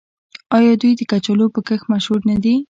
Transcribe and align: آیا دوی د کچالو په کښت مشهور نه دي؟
آیا 0.57 0.73
دوی 0.81 0.93
د 0.97 1.01
کچالو 1.11 1.45
په 1.55 1.59
کښت 1.67 1.85
مشهور 1.93 2.19
نه 2.29 2.35
دي؟ 2.43 2.55